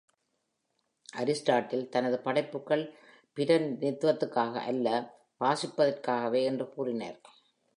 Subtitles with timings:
[1.17, 2.83] Aristotle தனது படைப்புகள்
[3.37, 4.87] பிரதிநிதித்துவத்திற்காக அல்ல,
[5.39, 7.19] வாசிப்பதற்காகவே என்று கூறினார்.